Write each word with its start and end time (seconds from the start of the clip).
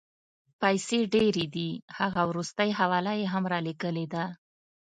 پیسې 0.61 0.99
ډېرې 1.13 1.45
دي، 1.55 1.69
هغه 1.99 2.21
وروستۍ 2.29 2.69
حواله 2.79 3.13
یې 3.19 3.25
هم 3.33 3.43
رالېږلې 3.53 4.05
ده. 4.13 4.23